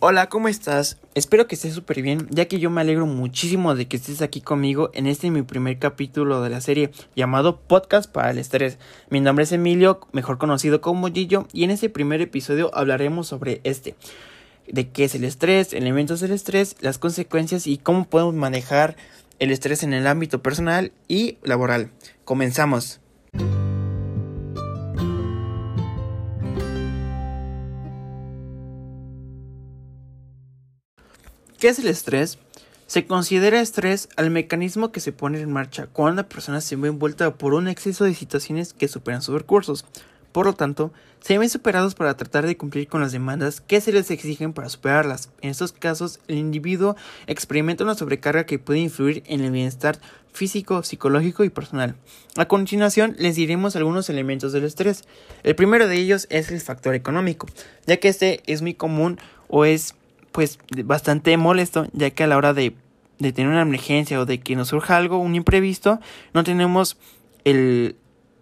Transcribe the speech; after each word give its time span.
Hola, 0.00 0.28
¿cómo 0.28 0.46
estás? 0.46 0.96
Espero 1.16 1.48
que 1.48 1.56
estés 1.56 1.74
súper 1.74 2.02
bien, 2.02 2.28
ya 2.30 2.44
que 2.44 2.60
yo 2.60 2.70
me 2.70 2.80
alegro 2.80 3.04
muchísimo 3.04 3.74
de 3.74 3.88
que 3.88 3.96
estés 3.96 4.22
aquí 4.22 4.40
conmigo 4.40 4.90
en 4.94 5.08
este 5.08 5.28
mi 5.32 5.42
primer 5.42 5.80
capítulo 5.80 6.40
de 6.40 6.50
la 6.50 6.60
serie 6.60 6.92
llamado 7.16 7.58
Podcast 7.58 8.08
para 8.08 8.30
el 8.30 8.38
Estrés. 8.38 8.78
Mi 9.10 9.18
nombre 9.18 9.42
es 9.42 9.50
Emilio, 9.50 9.98
mejor 10.12 10.38
conocido 10.38 10.80
como 10.80 11.08
Gillo, 11.08 11.48
y 11.52 11.64
en 11.64 11.72
este 11.72 11.88
primer 11.88 12.20
episodio 12.20 12.70
hablaremos 12.74 13.26
sobre 13.26 13.60
este, 13.64 13.96
de 14.68 14.88
qué 14.88 15.02
es 15.02 15.16
el 15.16 15.24
estrés, 15.24 15.72
elementos 15.72 16.20
del 16.20 16.30
estrés, 16.30 16.76
las 16.78 16.98
consecuencias 16.98 17.66
y 17.66 17.76
cómo 17.76 18.08
podemos 18.08 18.34
manejar 18.34 18.96
el 19.40 19.50
estrés 19.50 19.82
en 19.82 19.94
el 19.94 20.06
ámbito 20.06 20.44
personal 20.44 20.92
y 21.08 21.38
laboral. 21.42 21.90
Comenzamos. 22.24 23.00
¿Qué 31.58 31.66
es 31.66 31.80
el 31.80 31.88
estrés? 31.88 32.38
Se 32.86 33.04
considera 33.04 33.60
estrés 33.60 34.08
al 34.14 34.30
mecanismo 34.30 34.92
que 34.92 35.00
se 35.00 35.10
pone 35.10 35.40
en 35.40 35.50
marcha 35.50 35.88
cuando 35.88 36.12
una 36.12 36.28
persona 36.28 36.60
se 36.60 36.76
ve 36.76 36.86
envuelta 36.86 37.34
por 37.34 37.52
un 37.52 37.66
exceso 37.66 38.04
de 38.04 38.14
situaciones 38.14 38.72
que 38.72 38.86
superan 38.86 39.22
sus 39.22 39.34
recursos. 39.34 39.84
Por 40.30 40.46
lo 40.46 40.52
tanto, 40.52 40.92
se 41.18 41.36
ven 41.36 41.50
superados 41.50 41.96
para 41.96 42.16
tratar 42.16 42.46
de 42.46 42.56
cumplir 42.56 42.86
con 42.86 43.00
las 43.00 43.10
demandas 43.10 43.60
que 43.60 43.80
se 43.80 43.90
les 43.90 44.08
exigen 44.12 44.52
para 44.52 44.68
superarlas. 44.68 45.30
En 45.40 45.50
estos 45.50 45.72
casos, 45.72 46.20
el 46.28 46.36
individuo 46.36 46.94
experimenta 47.26 47.82
una 47.82 47.96
sobrecarga 47.96 48.46
que 48.46 48.60
puede 48.60 48.78
influir 48.78 49.24
en 49.26 49.40
el 49.40 49.50
bienestar 49.50 49.98
físico, 50.32 50.84
psicológico 50.84 51.42
y 51.42 51.50
personal. 51.50 51.96
A 52.36 52.46
continuación, 52.46 53.16
les 53.18 53.34
diremos 53.34 53.74
algunos 53.74 54.08
elementos 54.08 54.52
del 54.52 54.62
estrés. 54.62 55.02
El 55.42 55.56
primero 55.56 55.88
de 55.88 55.96
ellos 55.96 56.28
es 56.30 56.52
el 56.52 56.60
factor 56.60 56.94
económico, 56.94 57.48
ya 57.84 57.96
que 57.96 58.06
este 58.06 58.42
es 58.46 58.62
muy 58.62 58.74
común 58.74 59.18
o 59.48 59.64
es 59.64 59.96
pues 60.38 60.60
bastante 60.84 61.36
molesto, 61.36 61.88
ya 61.92 62.10
que 62.10 62.22
a 62.22 62.28
la 62.28 62.36
hora 62.36 62.54
de, 62.54 62.72
de 63.18 63.32
tener 63.32 63.50
una 63.50 63.62
emergencia 63.62 64.20
o 64.20 64.24
de 64.24 64.38
que 64.38 64.54
nos 64.54 64.68
surja 64.68 64.96
algo, 64.96 65.18
un 65.18 65.34
imprevisto, 65.34 65.98
no 66.32 66.44
tenemos 66.44 66.96
el, 67.42 67.96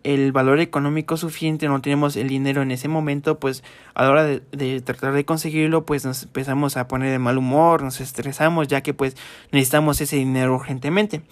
el 0.04 0.30
valor 0.30 0.60
económico 0.60 1.16
suficiente, 1.16 1.68
no 1.68 1.80
tenemos 1.80 2.16
el 2.16 2.28
dinero 2.28 2.60
en 2.60 2.70
ese 2.70 2.86
momento, 2.88 3.38
pues 3.40 3.64
a 3.94 4.02
la 4.02 4.10
hora 4.10 4.24
de, 4.26 4.80
tratar 4.82 5.14
de 5.14 5.24
conseguirlo, 5.24 5.86
pues 5.86 6.04
nos 6.04 6.24
empezamos 6.24 6.76
a 6.76 6.86
poner 6.86 7.12
de 7.12 7.18
mal 7.18 7.38
humor, 7.38 7.82
nos 7.82 8.02
estresamos, 8.02 8.68
ya 8.68 8.82
que 8.82 8.92
pues 8.92 9.16
necesitamos 9.50 9.98
ese 10.02 10.16
dinero 10.16 10.54
urgentemente. 10.54 11.22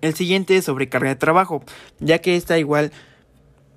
El 0.00 0.14
siguiente 0.14 0.56
es 0.56 0.64
sobrecarga 0.64 1.10
de 1.10 1.14
trabajo, 1.14 1.62
ya 2.00 2.18
que 2.18 2.34
está 2.34 2.58
igual 2.58 2.90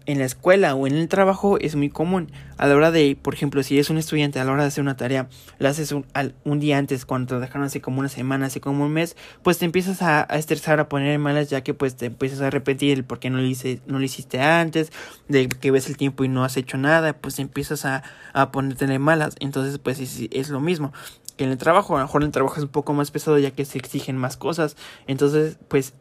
en 0.06 0.20
la 0.20 0.26
escuela 0.26 0.76
o 0.76 0.88
en 0.88 0.96
el 0.96 1.08
trabajo 1.08 1.58
es 1.60 1.76
muy 1.76 1.90
común. 1.90 2.32
A 2.58 2.68
la 2.68 2.76
hora 2.76 2.92
de, 2.92 3.18
por 3.22 3.34
ejemplo, 3.34 3.64
si 3.64 3.76
eres 3.76 3.90
un 3.90 3.98
estudiante, 3.98 4.40
a 4.40 4.44
la 4.44 4.52
hora 4.52 4.64
de 4.64 4.68
hacer 4.68 4.82
una 4.82 4.96
tarea, 4.96 5.28
la 5.60 5.70
haces 5.70 5.92
un, 5.92 6.06
un 6.44 6.60
día 6.60 6.78
antes, 6.78 7.06
cuando 7.06 7.36
te 7.36 7.42
dejaron 7.42 7.64
hace 7.64 7.82
como 7.82 8.00
una 8.00 8.10
semana, 8.10 8.46
hace 8.46 8.62
como 8.62 8.86
un 8.86 8.94
mes, 8.94 9.16
pues 9.42 9.58
te 9.58 9.66
empiezas 9.66 10.02
a, 10.02 10.24
estresar, 10.24 10.80
a 10.80 10.90
poner 10.90 11.18
malas, 11.20 11.50
ya 11.50 11.62
que 11.62 11.74
pues 11.74 11.96
te 11.96 12.08
empiezas 12.08 12.42
a 12.42 12.50
repetir 12.50 12.98
el 12.98 13.04
por 13.04 13.20
qué 13.20 13.30
no 13.30 13.38
lo, 13.38 13.46
hice, 13.46 13.82
no 13.88 14.00
lo 14.00 14.06
hiciste 14.06 14.40
antes, 14.40 14.92
de 15.28 15.48
que 15.50 15.72
ves 15.72 15.88
el 15.88 15.98
tiempo 15.98 16.24
y 16.24 16.28
no 16.28 16.44
has 16.44 16.58
hecho 16.58 16.78
nada, 16.78 17.14
pues 17.14 17.40
empiezas 17.40 17.86
a, 17.86 18.04
a 18.34 18.52
ponerte 18.52 18.88
malas. 19.00 19.36
Entonces, 19.40 19.80
pues 19.80 20.00
es, 20.00 20.28
es 20.32 20.50
lo 20.50 20.60
mismo 20.60 20.94
que 21.38 21.44
en 21.44 21.52
el 21.52 21.58
trabajo. 21.58 21.96
A 21.96 22.00
lo 22.00 22.06
mejor 22.06 22.24
el 22.24 22.32
trabajo 22.32 22.56
es 22.58 22.64
un 22.64 22.70
poco 22.70 22.94
más 22.94 23.12
pesado 23.12 23.38
ya 23.40 23.52
que 23.52 23.66
se 23.66 23.78
exigen 23.78 24.18
más 24.18 24.38
cosas. 24.38 24.76
Entonces, 25.08 25.58
pues 25.68 25.94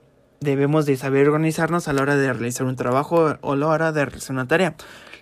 debemos 0.42 0.86
de 0.86 0.96
saber 0.96 1.28
organizarnos 1.28 1.88
a 1.88 1.92
la 1.92 2.02
hora 2.02 2.16
de 2.16 2.32
realizar 2.32 2.66
un 2.66 2.76
trabajo 2.76 3.36
o 3.40 3.52
a 3.52 3.56
la 3.56 3.66
hora 3.66 3.92
de 3.92 4.04
realizar 4.04 4.34
una 4.34 4.48
tarea. 4.48 4.74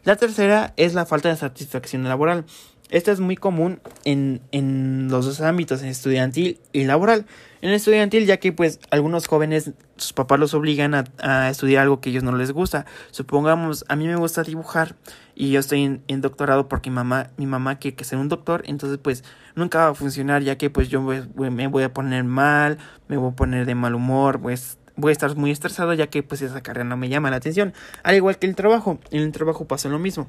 La 0.04 0.16
tercera 0.16 0.72
es 0.76 0.94
la 0.94 1.06
falta 1.06 1.28
de 1.28 1.36
satisfacción 1.36 2.04
laboral. 2.04 2.44
Esta 2.88 3.12
es 3.12 3.20
muy 3.20 3.36
común 3.36 3.80
en, 4.04 4.40
en 4.50 5.08
los 5.10 5.24
dos 5.24 5.40
ámbitos, 5.40 5.82
en 5.82 5.88
estudiantil 5.88 6.58
y 6.72 6.84
laboral. 6.84 7.24
En 7.62 7.70
estudiantil, 7.70 8.26
ya 8.26 8.38
que 8.38 8.52
pues 8.52 8.80
algunos 8.90 9.28
jóvenes, 9.28 9.72
sus 9.96 10.12
papás 10.12 10.40
los 10.40 10.54
obligan 10.54 10.94
a, 10.94 11.04
a 11.18 11.50
estudiar 11.50 11.82
algo 11.82 12.00
que 12.00 12.08
a 12.08 12.10
ellos 12.10 12.24
no 12.24 12.34
les 12.36 12.50
gusta. 12.50 12.86
Supongamos, 13.12 13.84
a 13.88 13.94
mí 13.94 14.08
me 14.08 14.16
gusta 14.16 14.42
dibujar 14.42 14.96
y 15.40 15.52
yo 15.52 15.60
estoy 15.60 16.02
en, 16.06 16.20
doctorado 16.20 16.68
porque 16.68 16.90
mi 16.90 16.96
mamá, 16.96 17.30
mi 17.36 17.46
mamá 17.46 17.78
quiere 17.78 17.96
que 17.96 18.04
sea 18.04 18.18
un 18.18 18.28
doctor, 18.28 18.62
entonces 18.66 18.98
pues 18.98 19.24
nunca 19.54 19.78
va 19.78 19.88
a 19.88 19.94
funcionar 19.94 20.42
ya 20.42 20.58
que 20.58 20.68
pues 20.68 20.88
yo 20.88 21.00
me 21.00 21.66
voy 21.68 21.82
a 21.82 21.94
poner 21.94 22.24
mal, 22.24 22.76
me 23.08 23.16
voy 23.16 23.30
a 23.30 23.36
poner 23.36 23.64
de 23.64 23.74
mal 23.74 23.94
humor, 23.94 24.40
pues 24.40 24.76
voy 25.00 25.10
a 25.10 25.12
estar 25.12 25.34
muy 25.36 25.50
estresado 25.50 25.92
ya 25.94 26.08
que 26.08 26.22
pues 26.22 26.42
esa 26.42 26.62
carrera 26.62 26.84
no 26.84 26.96
me 26.96 27.08
llama 27.08 27.30
la 27.30 27.36
atención. 27.36 27.72
Al 28.02 28.16
igual 28.16 28.38
que 28.38 28.46
el 28.46 28.54
trabajo, 28.54 28.98
en 29.10 29.22
el 29.22 29.32
trabajo 29.32 29.66
pasa 29.66 29.88
lo 29.88 29.98
mismo. 29.98 30.28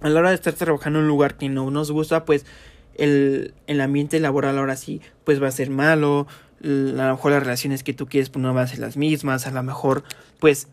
A 0.00 0.08
la 0.08 0.20
hora 0.20 0.28
de 0.30 0.34
estar 0.34 0.52
trabajando 0.52 0.98
en 0.98 1.04
un 1.04 1.08
lugar 1.08 1.36
que 1.36 1.48
no 1.48 1.70
nos 1.70 1.90
gusta, 1.90 2.24
pues 2.24 2.44
el, 2.96 3.54
el 3.66 3.80
ambiente 3.80 4.20
laboral 4.20 4.58
ahora 4.58 4.76
sí, 4.76 5.00
pues 5.24 5.42
va 5.42 5.48
a 5.48 5.52
ser 5.52 5.70
malo. 5.70 6.26
A 6.62 6.66
lo 6.66 7.14
mejor 7.14 7.32
las 7.32 7.42
relaciones 7.42 7.82
que 7.82 7.92
tú 7.92 8.06
quieres 8.06 8.30
pues 8.30 8.42
no 8.42 8.52
van 8.52 8.64
a 8.64 8.66
ser 8.66 8.80
las 8.80 8.96
mismas. 8.96 9.46
A 9.46 9.50
lo 9.50 9.62
mejor 9.62 10.04
pues 10.40 10.68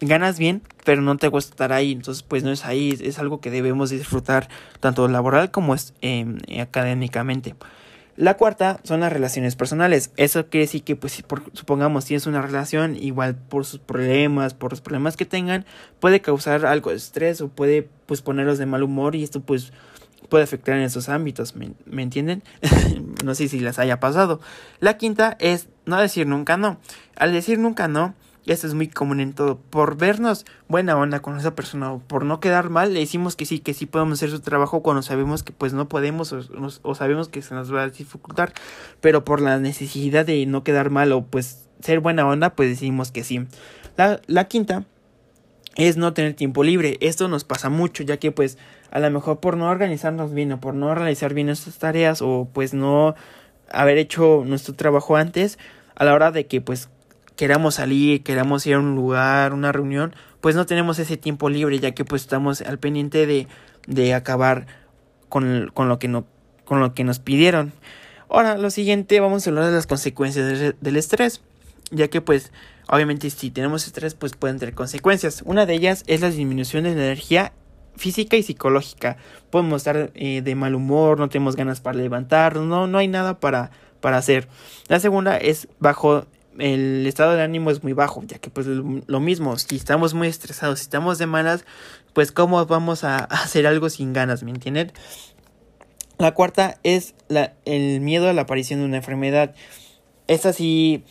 ganas 0.00 0.38
bien, 0.38 0.62
pero 0.84 1.02
no 1.02 1.16
te 1.16 1.28
gusta 1.28 1.50
estar 1.50 1.72
ahí. 1.72 1.92
Entonces 1.92 2.22
pues 2.22 2.42
no 2.42 2.50
es 2.52 2.64
ahí. 2.64 2.98
Es 3.00 3.18
algo 3.18 3.40
que 3.40 3.50
debemos 3.50 3.90
disfrutar 3.90 4.48
tanto 4.80 5.06
laboral 5.08 5.50
como 5.50 5.74
es, 5.74 5.94
eh, 6.02 6.26
académicamente. 6.60 7.54
La 8.20 8.36
cuarta 8.36 8.80
son 8.84 9.00
las 9.00 9.10
relaciones 9.10 9.56
personales. 9.56 10.12
Eso 10.18 10.50
quiere 10.50 10.66
decir 10.66 10.84
que, 10.84 10.94
pues, 10.94 11.14
si 11.14 11.24
supongamos 11.54 12.04
tienes 12.04 12.26
una 12.26 12.42
relación, 12.42 12.94
igual 12.94 13.34
por 13.34 13.64
sus 13.64 13.80
problemas, 13.80 14.52
por 14.52 14.72
los 14.72 14.82
problemas 14.82 15.16
que 15.16 15.24
tengan, 15.24 15.64
puede 16.00 16.20
causar 16.20 16.66
algo 16.66 16.90
de 16.90 16.96
estrés 16.96 17.40
o 17.40 17.48
puede, 17.48 17.88
pues, 18.04 18.20
ponerlos 18.20 18.58
de 18.58 18.66
mal 18.66 18.82
humor 18.82 19.16
y 19.16 19.22
esto, 19.24 19.40
pues, 19.40 19.72
puede 20.28 20.44
afectar 20.44 20.76
en 20.76 20.82
esos 20.82 21.08
ámbitos. 21.08 21.56
¿Me, 21.56 21.72
¿me 21.86 22.02
entienden? 22.02 22.42
no 23.24 23.34
sé 23.34 23.48
si 23.48 23.58
les 23.58 23.78
haya 23.78 24.00
pasado. 24.00 24.42
La 24.80 24.98
quinta 24.98 25.38
es 25.40 25.70
no 25.86 25.98
decir 25.98 26.26
nunca 26.26 26.58
no. 26.58 26.76
Al 27.16 27.32
decir 27.32 27.58
nunca 27.58 27.88
no, 27.88 28.14
esto 28.52 28.66
es 28.66 28.74
muy 28.74 28.88
común 28.88 29.20
en 29.20 29.32
todo. 29.32 29.58
Por 29.58 29.96
vernos 29.96 30.44
buena 30.66 30.96
onda 30.96 31.20
con 31.20 31.38
esa 31.38 31.54
persona 31.54 31.92
o 31.92 32.00
por 32.00 32.24
no 32.24 32.40
quedar 32.40 32.68
mal, 32.68 32.92
le 32.94 33.00
decimos 33.00 33.36
que 33.36 33.46
sí, 33.46 33.60
que 33.60 33.74
sí 33.74 33.86
podemos 33.86 34.18
hacer 34.18 34.30
su 34.30 34.40
trabajo 34.40 34.82
cuando 34.82 35.02
sabemos 35.02 35.44
que 35.44 35.52
pues 35.52 35.72
no 35.72 35.88
podemos 35.88 36.32
o, 36.32 36.40
o, 36.82 36.94
sabemos 36.96 37.28
que 37.28 37.42
se 37.42 37.54
nos 37.54 37.72
va 37.72 37.84
a 37.84 37.88
dificultar. 37.88 38.52
Pero 39.00 39.24
por 39.24 39.40
la 39.40 39.58
necesidad 39.60 40.26
de 40.26 40.44
no 40.46 40.64
quedar 40.64 40.90
mal 40.90 41.12
o 41.12 41.22
pues 41.22 41.68
ser 41.80 42.00
buena 42.00 42.26
onda, 42.26 42.50
pues 42.50 42.68
decimos 42.70 43.12
que 43.12 43.22
sí. 43.22 43.46
La, 43.96 44.20
la 44.26 44.48
quinta 44.48 44.84
es 45.76 45.96
no 45.96 46.12
tener 46.12 46.34
tiempo 46.34 46.64
libre. 46.64 46.98
Esto 47.00 47.28
nos 47.28 47.44
pasa 47.44 47.68
mucho, 47.68 48.02
ya 48.02 48.16
que 48.16 48.32
pues 48.32 48.58
a 48.90 48.98
lo 48.98 49.08
mejor 49.12 49.38
por 49.38 49.56
no 49.56 49.68
organizarnos 49.68 50.34
bien 50.34 50.50
o 50.50 50.60
por 50.60 50.74
no 50.74 50.92
realizar 50.92 51.34
bien 51.34 51.46
nuestras 51.46 51.78
tareas 51.78 52.20
o 52.20 52.48
pues 52.52 52.74
no 52.74 53.14
haber 53.70 53.98
hecho 53.98 54.42
nuestro 54.44 54.74
trabajo 54.74 55.14
antes, 55.14 55.56
a 55.94 56.04
la 56.04 56.14
hora 56.14 56.32
de 56.32 56.46
que 56.46 56.60
pues 56.60 56.88
queramos 57.40 57.76
salir, 57.76 58.22
queramos 58.22 58.66
ir 58.66 58.74
a 58.74 58.80
un 58.80 58.94
lugar, 58.94 59.54
una 59.54 59.72
reunión, 59.72 60.14
pues 60.42 60.54
no 60.56 60.66
tenemos 60.66 60.98
ese 60.98 61.16
tiempo 61.16 61.48
libre, 61.48 61.78
ya 61.78 61.92
que 61.92 62.04
pues 62.04 62.20
estamos 62.20 62.60
al 62.60 62.78
pendiente 62.78 63.26
de, 63.26 63.48
de 63.86 64.12
acabar 64.12 64.66
con, 65.30 65.70
con, 65.72 65.88
lo 65.88 65.98
que 65.98 66.06
no, 66.06 66.26
con 66.66 66.80
lo 66.80 66.92
que 66.92 67.02
nos 67.02 67.18
pidieron. 67.18 67.72
Ahora, 68.28 68.58
lo 68.58 68.68
siguiente, 68.68 69.20
vamos 69.20 69.46
a 69.46 69.50
hablar 69.50 69.64
de 69.64 69.72
las 69.72 69.86
consecuencias 69.86 70.46
de, 70.46 70.74
del 70.78 70.96
estrés, 70.98 71.40
ya 71.90 72.08
que 72.08 72.20
pues 72.20 72.52
obviamente 72.88 73.30
si 73.30 73.50
tenemos 73.50 73.86
estrés 73.86 74.14
pues 74.14 74.34
pueden 74.34 74.58
tener 74.58 74.74
consecuencias. 74.74 75.40
Una 75.46 75.64
de 75.64 75.72
ellas 75.72 76.04
es 76.08 76.20
la 76.20 76.28
disminución 76.28 76.84
de 76.84 76.94
la 76.94 77.04
energía 77.04 77.54
física 77.96 78.36
y 78.36 78.42
psicológica. 78.42 79.16
Podemos 79.48 79.78
estar 79.78 80.10
eh, 80.14 80.42
de 80.42 80.54
mal 80.56 80.74
humor, 80.74 81.18
no 81.18 81.30
tenemos 81.30 81.56
ganas 81.56 81.80
para 81.80 81.96
levantarnos, 81.96 82.66
no, 82.66 82.86
no 82.86 82.98
hay 82.98 83.08
nada 83.08 83.40
para, 83.40 83.70
para 84.02 84.18
hacer. 84.18 84.46
La 84.88 85.00
segunda 85.00 85.38
es 85.38 85.68
bajo 85.78 86.26
el 86.58 87.06
estado 87.06 87.32
de 87.32 87.42
ánimo 87.42 87.70
es 87.70 87.82
muy 87.82 87.92
bajo, 87.92 88.22
ya 88.24 88.38
que 88.38 88.50
pues 88.50 88.66
lo 88.66 89.20
mismo, 89.20 89.56
si 89.56 89.76
estamos 89.76 90.14
muy 90.14 90.28
estresados, 90.28 90.80
si 90.80 90.84
estamos 90.84 91.18
de 91.18 91.26
malas, 91.26 91.64
pues 92.12 92.32
cómo 92.32 92.64
vamos 92.66 93.04
a 93.04 93.16
hacer 93.24 93.66
algo 93.66 93.88
sin 93.90 94.12
ganas, 94.12 94.42
¿me 94.42 94.50
entienden? 94.50 94.92
La 96.18 96.34
cuarta 96.34 96.78
es 96.82 97.14
la, 97.28 97.54
el 97.64 98.00
miedo 98.00 98.28
a 98.28 98.32
la 98.32 98.42
aparición 98.42 98.80
de 98.80 98.86
una 98.86 98.98
enfermedad. 98.98 99.54
Esta 100.26 100.52
sí, 100.52 101.04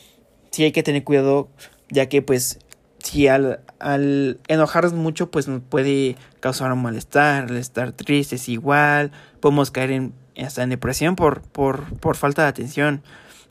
sí 0.51 0.63
hay 0.63 0.71
que 0.71 0.83
tener 0.83 1.03
cuidado, 1.03 1.49
ya 1.89 2.07
que 2.09 2.21
pues 2.21 2.59
si 2.99 3.27
al, 3.27 3.61
al 3.79 4.39
enojarnos 4.47 4.93
mucho 4.93 5.31
pues 5.31 5.47
nos 5.47 5.61
puede 5.61 6.15
causar 6.41 6.71
un 6.71 6.81
malestar, 6.81 7.51
estar 7.53 7.91
tristes 7.91 8.49
igual, 8.49 9.11
podemos 9.39 9.71
caer 9.71 9.91
en, 9.91 10.13
hasta 10.37 10.63
en 10.63 10.69
depresión 10.69 11.15
por, 11.15 11.41
por, 11.41 11.85
por 11.99 12.15
falta 12.15 12.43
de 12.43 12.49
atención. 12.49 13.01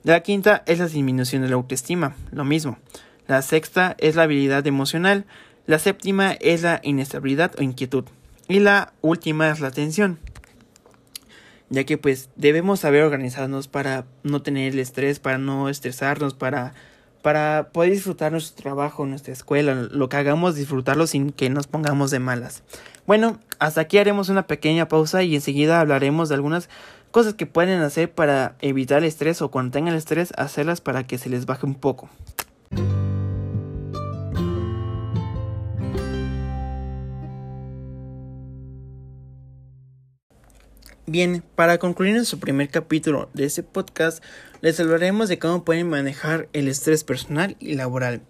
La 0.04 0.20
quinta 0.20 0.62
es 0.66 0.78
la 0.78 0.86
disminución 0.86 1.42
de 1.42 1.48
la 1.48 1.56
autoestima, 1.56 2.14
lo 2.30 2.44
mismo. 2.44 2.78
La 3.26 3.42
sexta 3.42 3.96
es 3.98 4.14
la 4.14 4.22
habilidad 4.22 4.66
emocional. 4.66 5.26
La 5.66 5.78
séptima 5.78 6.32
es 6.40 6.62
la 6.62 6.80
inestabilidad 6.82 7.52
o 7.58 7.62
inquietud. 7.62 8.04
Y 8.48 8.60
la 8.60 8.92
última 9.02 9.50
es 9.50 9.60
la 9.60 9.70
tensión. 9.70 10.18
Ya 11.68 11.84
que 11.84 11.98
pues 11.98 12.30
debemos 12.36 12.80
saber 12.80 13.02
organizarnos 13.02 13.68
para 13.68 14.06
no 14.22 14.40
tener 14.40 14.72
el 14.72 14.78
estrés, 14.78 15.18
para 15.18 15.36
no 15.36 15.68
estresarnos, 15.68 16.32
para, 16.32 16.72
para 17.20 17.68
poder 17.72 17.90
disfrutar 17.90 18.32
nuestro 18.32 18.62
trabajo, 18.62 19.04
nuestra 19.04 19.34
escuela, 19.34 19.74
lo 19.74 20.08
que 20.08 20.16
hagamos, 20.16 20.54
disfrutarlo 20.54 21.06
sin 21.06 21.32
que 21.32 21.50
nos 21.50 21.66
pongamos 21.66 22.10
de 22.10 22.20
malas. 22.20 22.62
Bueno, 23.06 23.38
hasta 23.58 23.82
aquí 23.82 23.98
haremos 23.98 24.30
una 24.30 24.46
pequeña 24.46 24.88
pausa 24.88 25.22
y 25.22 25.34
enseguida 25.34 25.80
hablaremos 25.80 26.30
de 26.30 26.36
algunas 26.36 26.70
cosas 27.10 27.34
que 27.34 27.46
pueden 27.46 27.80
hacer 27.80 28.12
para 28.12 28.56
evitar 28.60 28.98
el 28.98 29.04
estrés 29.04 29.42
o 29.42 29.50
cuando 29.50 29.72
tengan 29.72 29.94
el 29.94 29.98
estrés, 29.98 30.32
hacerlas 30.36 30.80
para 30.80 31.06
que 31.06 31.18
se 31.18 31.28
les 31.28 31.46
baje 31.46 31.66
un 31.66 31.74
poco. 31.74 32.08
Bien, 41.10 41.42
para 41.54 41.78
concluir 41.78 42.14
nuestro 42.14 42.38
primer 42.38 42.68
capítulo 42.68 43.30
de 43.32 43.46
este 43.46 43.62
podcast, 43.62 44.22
les 44.60 44.78
hablaremos 44.78 45.30
de 45.30 45.38
cómo 45.38 45.64
pueden 45.64 45.88
manejar 45.88 46.50
el 46.52 46.68
estrés 46.68 47.02
personal 47.02 47.56
y 47.60 47.76
laboral. 47.76 48.20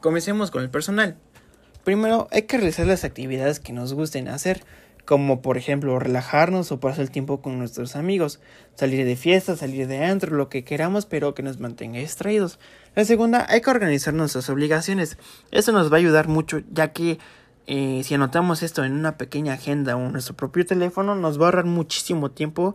Comencemos 0.00 0.50
con 0.50 0.64
el 0.64 0.70
personal. 0.70 1.16
Primero, 1.84 2.26
hay 2.32 2.42
que 2.42 2.56
realizar 2.56 2.86
las 2.86 3.04
actividades 3.04 3.60
que 3.60 3.72
nos 3.72 3.94
gusten 3.94 4.26
hacer, 4.26 4.64
como 5.04 5.42
por 5.42 5.58
ejemplo 5.58 5.98
relajarnos 5.98 6.70
o 6.70 6.80
pasar 6.80 7.02
el 7.02 7.10
tiempo 7.10 7.40
con 7.42 7.58
nuestros 7.58 7.96
amigos, 7.96 8.40
salir 8.74 9.04
de 9.04 9.16
fiesta, 9.16 9.56
salir 9.56 9.88
de 9.88 10.04
antro, 10.04 10.36
lo 10.36 10.48
que 10.48 10.64
queramos, 10.64 11.06
pero 11.06 11.34
que 11.34 11.42
nos 11.42 11.58
mantenga 11.58 11.98
distraídos. 11.98 12.58
La 12.94 13.04
segunda, 13.04 13.46
hay 13.48 13.60
que 13.60 13.70
organizar 13.70 14.14
nuestras 14.14 14.48
obligaciones. 14.48 15.18
Eso 15.50 15.72
nos 15.72 15.90
va 15.90 15.96
a 15.96 16.00
ayudar 16.00 16.28
mucho, 16.28 16.60
ya 16.70 16.92
que 16.92 17.18
eh, 17.66 18.02
si 18.04 18.14
anotamos 18.14 18.62
esto 18.62 18.84
en 18.84 18.92
una 18.92 19.16
pequeña 19.16 19.54
agenda 19.54 19.96
o 19.96 20.00
en 20.00 20.12
nuestro 20.12 20.36
propio 20.36 20.64
teléfono, 20.64 21.14
nos 21.14 21.38
va 21.38 21.44
a 21.44 21.46
ahorrar 21.46 21.64
muchísimo 21.64 22.30
tiempo 22.30 22.74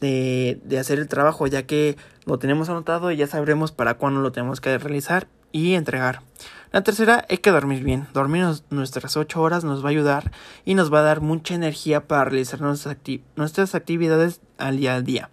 de, 0.00 0.60
de 0.64 0.78
hacer 0.78 0.98
el 0.98 1.08
trabajo, 1.08 1.46
ya 1.46 1.64
que 1.64 1.96
lo 2.24 2.38
tenemos 2.38 2.68
anotado 2.68 3.10
y 3.10 3.16
ya 3.16 3.26
sabremos 3.26 3.72
para 3.72 3.94
cuándo 3.94 4.20
lo 4.20 4.32
tenemos 4.32 4.60
que 4.60 4.76
realizar 4.78 5.28
y 5.52 5.74
entregar. 5.74 6.22
La 6.70 6.82
tercera, 6.82 7.24
hay 7.28 7.38
que 7.38 7.50
dormir 7.50 7.82
bien. 7.82 8.06
Dormir 8.12 8.44
nuestras 8.70 9.16
8 9.16 9.40
horas 9.40 9.64
nos 9.64 9.82
va 9.82 9.88
a 9.88 9.90
ayudar 9.90 10.32
y 10.64 10.74
nos 10.74 10.92
va 10.92 11.00
a 11.00 11.02
dar 11.02 11.20
mucha 11.20 11.54
energía 11.54 12.06
para 12.06 12.24
realizar 12.24 12.60
nuestras, 12.60 12.96
nuestras 13.36 13.74
actividades 13.74 14.40
al 14.58 14.76
día 14.76 14.96
a 14.96 15.02
día 15.02 15.30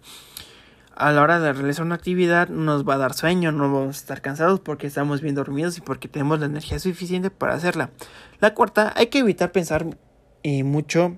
a 0.96 1.12
la 1.12 1.22
hora 1.22 1.38
de 1.38 1.52
realizar 1.52 1.84
una 1.84 1.94
actividad 1.94 2.48
nos 2.48 2.88
va 2.88 2.94
a 2.94 2.98
dar 2.98 3.12
sueño, 3.12 3.52
no 3.52 3.70
vamos 3.70 3.96
a 3.96 4.00
estar 4.00 4.22
cansados 4.22 4.60
porque 4.60 4.86
estamos 4.86 5.20
bien 5.20 5.34
dormidos 5.34 5.76
y 5.76 5.82
porque 5.82 6.08
tenemos 6.08 6.40
la 6.40 6.46
energía 6.46 6.78
suficiente 6.78 7.30
para 7.30 7.54
hacerla. 7.54 7.90
La 8.40 8.54
cuarta, 8.54 8.92
hay 8.96 9.08
que 9.08 9.18
evitar 9.18 9.52
pensar 9.52 9.86
eh, 10.42 10.64
mucho 10.64 11.16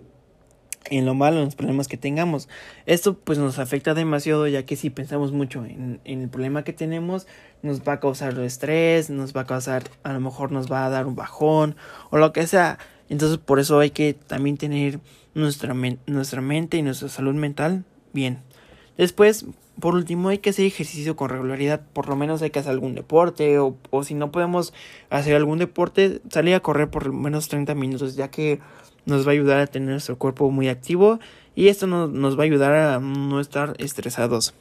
en 0.90 1.06
lo 1.06 1.14
malo, 1.14 1.38
en 1.38 1.44
los 1.44 1.54
problemas 1.54 1.86
que 1.86 1.96
tengamos. 1.96 2.48
Esto 2.86 3.18
pues 3.18 3.38
nos 3.38 3.60
afecta 3.60 3.94
demasiado 3.94 4.48
ya 4.48 4.64
que 4.64 4.74
si 4.74 4.90
pensamos 4.90 5.30
mucho 5.30 5.64
en, 5.64 6.00
en, 6.04 6.22
el 6.22 6.28
problema 6.28 6.64
que 6.64 6.72
tenemos 6.72 7.28
nos 7.62 7.82
va 7.82 7.94
a 7.94 8.00
causar 8.00 8.38
estrés, 8.40 9.10
nos 9.10 9.36
va 9.36 9.42
a 9.42 9.46
causar, 9.46 9.84
a 10.02 10.12
lo 10.12 10.20
mejor 10.20 10.52
nos 10.52 10.70
va 10.70 10.86
a 10.86 10.90
dar 10.90 11.06
un 11.06 11.16
bajón 11.16 11.76
o 12.10 12.18
lo 12.18 12.32
que 12.32 12.46
sea. 12.46 12.78
Entonces 13.08 13.38
por 13.38 13.58
eso 13.58 13.78
hay 13.80 13.90
que 13.90 14.14
también 14.14 14.56
tener 14.56 15.00
nuestra, 15.34 15.74
nuestra 16.06 16.40
mente 16.40 16.76
y 16.76 16.82
nuestra 16.82 17.08
salud 17.08 17.34
mental 17.34 17.84
bien. 18.12 18.42
Después 18.96 19.46
por 19.80 19.94
último, 19.94 20.28
hay 20.28 20.38
que 20.38 20.50
hacer 20.50 20.64
ejercicio 20.66 21.14
con 21.14 21.28
regularidad. 21.28 21.82
Por 21.92 22.08
lo 22.08 22.16
menos 22.16 22.42
hay 22.42 22.50
que 22.50 22.58
hacer 22.58 22.72
algún 22.72 22.94
deporte. 22.94 23.58
O, 23.60 23.76
si 24.02 24.14
no 24.14 24.32
podemos 24.32 24.74
hacer 25.08 25.36
algún 25.36 25.58
deporte, 25.58 26.20
salir 26.30 26.54
a 26.54 26.60
correr 26.60 26.90
por 26.90 27.06
lo 27.06 27.12
menos 27.12 27.48
30 27.48 27.74
minutos. 27.76 28.16
Ya 28.16 28.28
que 28.28 28.58
nos 29.06 29.24
va 29.24 29.30
a 29.30 29.34
ayudar 29.34 29.60
a 29.60 29.66
tener 29.68 29.90
nuestro 29.90 30.18
cuerpo 30.18 30.50
muy 30.50 30.68
activo. 30.68 31.20
Y 31.54 31.68
esto 31.68 31.86
nos 31.86 32.36
va 32.36 32.42
a 32.42 32.46
ayudar 32.46 32.74
a 32.74 32.98
no 32.98 33.40
estar 33.40 33.74
estresados. 33.78 34.52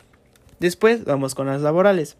Después 0.59 1.03
vamos 1.05 1.33
con 1.33 1.47
las 1.47 1.61
laborales. 1.61 2.17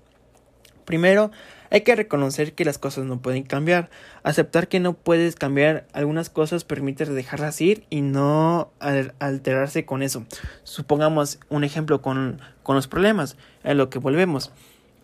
Primero, 0.88 1.32
hay 1.70 1.82
que 1.82 1.98
reconocer 1.98 2.54
que 2.54 2.64
las 2.64 2.78
cosas 2.78 3.04
no 3.04 3.22
pueden 3.22 3.44
cambiar. 3.44 3.90
Aceptar 4.24 4.70
que 4.70 4.80
no 4.80 4.94
puedes 4.94 5.36
cambiar 5.36 5.86
algunas 5.92 6.30
cosas 6.30 6.64
permite 6.64 7.04
dejarlas 7.04 7.60
ir 7.60 7.84
y 7.90 8.00
no 8.00 8.72
alterarse 8.80 9.86
con 9.86 10.02
eso. 10.02 10.26
Supongamos 10.64 11.40
un 11.50 11.66
ejemplo 11.66 12.02
con, 12.02 12.40
con 12.64 12.78
los 12.78 12.88
problemas, 12.88 13.36
a 13.66 13.74
lo 13.74 13.90
que 13.90 14.00
volvemos. 14.00 14.54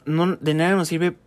No, 0.06 0.38
de 0.38 0.54
nada 0.54 0.74
nos 0.78 0.88
sirve 0.88 1.18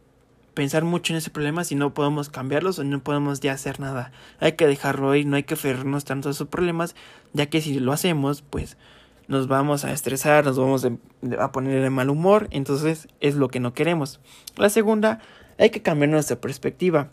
pensar 0.55 0.85
mucho 0.85 1.13
en 1.13 1.19
ese 1.19 1.29
problema 1.29 1.65
si 1.65 1.75
no 1.75 1.93
podemos 1.93 2.31
cambiarlos 2.31 2.79
o 2.79 2.85
no 2.85 3.03
podemos 3.03 3.41
ya 3.41 3.53
hacer 3.53 3.79
nada. 3.79 4.11
Hay 4.41 4.53
que 4.53 4.67
dejarlo 4.67 5.15
ir, 5.15 5.27
no 5.27 5.37
hay 5.37 5.43
que 5.43 5.53
aferrarnos 5.53 6.07
tanto 6.07 6.31
a 6.31 6.33
esos 6.33 6.49
problemas, 6.49 6.95
ya 7.35 7.45
que 7.45 7.61
si 7.61 7.79
lo 7.79 7.93
hacemos, 7.93 8.41
pues 8.41 8.79
nos 9.29 9.49
vamos 9.49 9.85
a 9.85 9.93
estresar, 9.93 10.45
nos 10.45 10.59
vamos 10.59 10.87
a 11.39 11.53
poner 11.53 11.83
de 11.83 11.91
mal 11.91 12.11
humor, 12.11 12.49
entonces 12.51 13.09
es 13.21 13.35
lo 13.35 13.49
que 13.49 13.61
no 13.61 13.73
queremos. 13.73 14.21
La 14.57 14.71
segunda, 14.71 15.21
hay 15.59 15.71
que 15.71 15.83
cambiar 15.83 16.11
nuestra 16.11 16.41
perspectiva, 16.41 17.11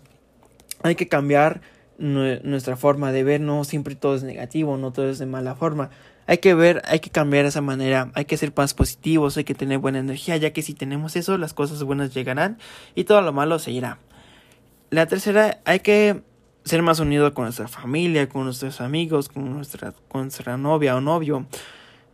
hay 0.83 0.95
que 0.95 1.07
cambiar 1.07 1.61
nuestra 1.97 2.75
forma 2.75 3.11
de 3.11 3.23
ver, 3.23 3.41
no 3.41 3.63
siempre 3.63 3.95
todo 3.95 4.15
es 4.15 4.23
negativo, 4.23 4.77
no 4.77 4.91
todo 4.91 5.09
es 5.09 5.19
de 5.19 5.25
mala 5.25 5.55
forma. 5.55 5.89
Hay 6.25 6.37
que 6.37 6.53
ver, 6.53 6.81
hay 6.85 6.99
que 6.99 7.09
cambiar 7.09 7.45
esa 7.45 7.61
manera, 7.61 8.11
hay 8.13 8.25
que 8.25 8.37
ser 8.37 8.53
más 8.55 8.73
positivos, 8.73 9.37
hay 9.37 9.43
que 9.43 9.55
tener 9.55 9.77
buena 9.77 9.99
energía, 9.99 10.37
ya 10.37 10.53
que 10.53 10.61
si 10.61 10.73
tenemos 10.73 11.15
eso, 11.15 11.37
las 11.37 11.53
cosas 11.53 11.83
buenas 11.83 12.13
llegarán 12.13 12.57
y 12.95 13.03
todo 13.03 13.21
lo 13.21 13.33
malo 13.33 13.59
se 13.59 13.71
irá. 13.71 13.99
La 14.89 15.05
tercera, 15.05 15.59
hay 15.65 15.79
que 15.79 16.21
ser 16.65 16.81
más 16.81 16.99
unidos 16.99 17.33
con 17.33 17.45
nuestra 17.45 17.67
familia, 17.67 18.29
con 18.29 18.45
nuestros 18.45 18.79
amigos, 18.79 19.27
con 19.27 19.51
nuestra, 19.53 19.93
con 20.07 20.23
nuestra 20.23 20.57
novia 20.57 20.95
o 20.95 21.01
novio. 21.01 21.45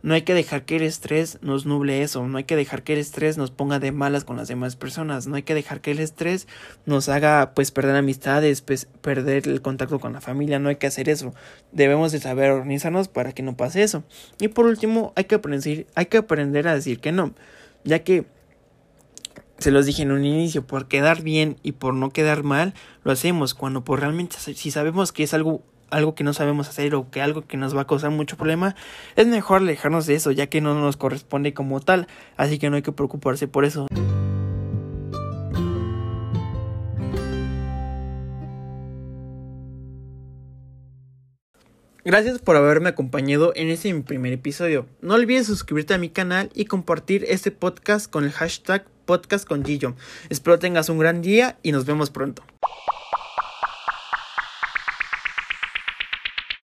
No 0.02 0.14
hay 0.14 0.22
que 0.22 0.34
dejar 0.34 0.64
que 0.64 0.76
el 0.76 0.82
estrés 0.82 1.38
nos 1.42 1.66
nuble 1.66 2.02
eso, 2.02 2.26
no 2.26 2.38
hay 2.38 2.44
que 2.44 2.56
dejar 2.56 2.82
que 2.82 2.94
el 2.94 2.98
estrés 2.98 3.36
nos 3.36 3.50
ponga 3.50 3.78
de 3.78 3.92
malas 3.92 4.24
con 4.24 4.36
las 4.36 4.48
demás 4.48 4.76
personas, 4.76 5.26
no 5.26 5.36
hay 5.36 5.42
que 5.42 5.54
dejar 5.54 5.80
que 5.80 5.90
el 5.90 5.98
estrés 5.98 6.48
nos 6.86 7.08
haga 7.08 7.52
pues 7.54 7.70
perder 7.70 7.96
amistades, 7.96 8.62
pues 8.62 8.86
perder 9.02 9.46
el 9.46 9.60
contacto 9.62 10.00
con 10.00 10.12
la 10.12 10.20
familia, 10.20 10.58
no 10.58 10.68
hay 10.68 10.76
que 10.76 10.86
hacer 10.86 11.08
eso. 11.08 11.34
Debemos 11.72 12.12
de 12.12 12.20
saber 12.20 12.50
organizarnos 12.50 13.08
para 13.08 13.32
que 13.32 13.42
no 13.42 13.56
pase 13.56 13.82
eso. 13.82 14.04
Y 14.38 14.48
por 14.48 14.66
último, 14.66 15.12
hay 15.16 15.24
que 15.24 15.34
aprender, 15.34 15.86
hay 15.94 16.06
que 16.06 16.16
aprender 16.16 16.68
a 16.68 16.74
decir 16.74 17.00
que 17.00 17.12
no, 17.12 17.34
ya 17.84 18.00
que 18.00 18.24
se 19.58 19.70
los 19.70 19.84
dije 19.84 20.02
en 20.02 20.12
un 20.12 20.24
inicio, 20.24 20.66
por 20.66 20.88
quedar 20.88 21.22
bien 21.22 21.58
y 21.62 21.72
por 21.72 21.92
no 21.92 22.10
quedar 22.10 22.42
mal, 22.42 22.72
lo 23.04 23.12
hacemos 23.12 23.54
cuando 23.54 23.84
por 23.84 24.00
realmente 24.00 24.36
si 24.38 24.70
sabemos 24.70 25.12
que 25.12 25.22
es 25.22 25.34
algo 25.34 25.62
algo 25.90 26.14
que 26.14 26.24
no 26.24 26.32
sabemos 26.32 26.68
hacer 26.68 26.94
o 26.94 27.10
que 27.10 27.20
algo 27.20 27.42
que 27.42 27.56
nos 27.56 27.76
va 27.76 27.82
a 27.82 27.86
causar 27.86 28.10
mucho 28.10 28.36
problema, 28.36 28.74
es 29.16 29.26
mejor 29.26 29.58
alejarnos 29.58 30.06
de 30.06 30.14
eso, 30.14 30.30
ya 30.30 30.48
que 30.48 30.60
no 30.60 30.74
nos 30.74 30.96
corresponde 30.96 31.54
como 31.54 31.80
tal, 31.80 32.06
así 32.36 32.58
que 32.58 32.70
no 32.70 32.76
hay 32.76 32.82
que 32.82 32.92
preocuparse 32.92 33.48
por 33.48 33.64
eso. 33.64 33.86
Gracias 42.02 42.38
por 42.38 42.56
haberme 42.56 42.88
acompañado 42.88 43.52
en 43.54 43.68
este 43.68 43.94
primer 44.00 44.32
episodio. 44.32 44.86
No 45.02 45.14
olvides 45.14 45.46
suscribirte 45.46 45.92
a 45.92 45.98
mi 45.98 46.08
canal 46.08 46.50
y 46.54 46.64
compartir 46.64 47.26
este 47.28 47.50
podcast 47.50 48.10
con 48.10 48.24
el 48.24 48.32
hashtag 48.32 48.86
podcast 49.04 49.46
con 49.46 49.64
Gillo. 49.64 49.94
Espero 50.30 50.58
tengas 50.58 50.88
un 50.88 50.98
gran 50.98 51.20
día 51.20 51.58
y 51.62 51.72
nos 51.72 51.84
vemos 51.84 52.10
pronto. 52.10 52.42